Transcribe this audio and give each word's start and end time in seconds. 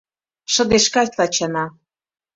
Шыдешка 0.53 1.03
Тачана 1.15 1.65